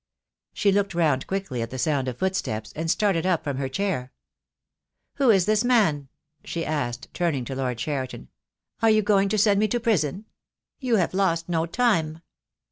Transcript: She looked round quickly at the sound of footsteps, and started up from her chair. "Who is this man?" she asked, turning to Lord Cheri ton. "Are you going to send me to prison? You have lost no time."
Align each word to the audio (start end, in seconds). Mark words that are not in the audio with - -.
She 0.55 0.71
looked 0.71 0.95
round 0.95 1.27
quickly 1.27 1.61
at 1.61 1.69
the 1.69 1.77
sound 1.77 2.07
of 2.07 2.17
footsteps, 2.17 2.73
and 2.75 2.89
started 2.89 3.23
up 3.23 3.43
from 3.43 3.57
her 3.57 3.69
chair. 3.69 4.11
"Who 5.17 5.29
is 5.29 5.45
this 5.45 5.63
man?" 5.63 6.07
she 6.43 6.65
asked, 6.65 7.09
turning 7.13 7.45
to 7.45 7.55
Lord 7.55 7.77
Cheri 7.77 8.07
ton. 8.09 8.29
"Are 8.81 8.89
you 8.89 9.03
going 9.03 9.29
to 9.29 9.37
send 9.37 9.59
me 9.59 9.67
to 9.67 9.79
prison? 9.79 10.25
You 10.79 10.95
have 10.95 11.13
lost 11.13 11.49
no 11.49 11.67
time." 11.67 12.23